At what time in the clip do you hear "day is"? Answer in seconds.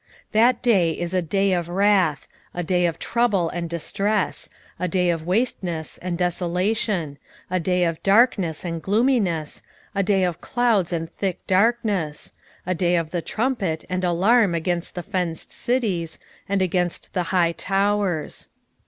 0.63-1.13